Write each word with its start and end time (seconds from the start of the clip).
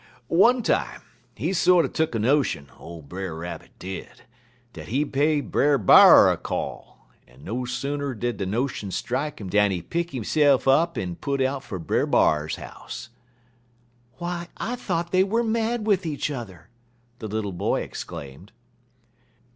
"One 0.29 0.63
time, 0.63 1.01
he 1.35 1.53
sorter 1.53 1.87
tuck 1.87 2.15
a 2.15 2.17
notion, 2.17 2.71
ole 2.79 3.03
Brer 3.03 3.35
Rabbit 3.35 3.69
did, 3.77 4.23
dat 4.73 4.87
he'd 4.87 5.13
pay 5.13 5.41
Brer 5.41 5.77
B'ar 5.77 6.31
a 6.31 6.37
call, 6.37 7.05
en 7.27 7.43
no 7.43 7.65
sooner 7.65 8.15
do 8.15 8.33
de 8.33 8.45
notion 8.47 8.89
strike 8.89 9.39
'im 9.39 9.47
dan 9.47 9.69
he 9.69 9.83
pick 9.83 10.09
hisse'f 10.09 10.67
up 10.67 10.97
en 10.97 11.17
put 11.17 11.39
out 11.39 11.63
fer 11.63 11.77
Brer 11.77 12.07
B'ar 12.07 12.47
house." 12.57 13.11
"Why, 14.17 14.47
I 14.57 14.75
thought 14.75 15.11
they 15.11 15.23
were 15.23 15.43
mad 15.43 15.85
with 15.85 16.03
each 16.07 16.31
other," 16.31 16.71
the 17.19 17.27
little 17.27 17.53
boy 17.53 17.81
exclaimed. 17.81 18.51